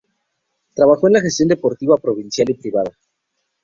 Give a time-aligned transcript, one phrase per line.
[0.73, 2.91] Trabajó en la gestión deportiva provincial y privada.